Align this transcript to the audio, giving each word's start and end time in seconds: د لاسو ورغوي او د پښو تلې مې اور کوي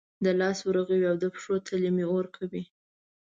د 0.25 0.27
لاسو 0.39 0.63
ورغوي 0.67 1.05
او 1.11 1.15
د 1.19 1.25
پښو 1.33 1.55
تلې 1.67 1.89
مې 1.95 2.05
اور 2.13 2.25
کوي 2.35 2.63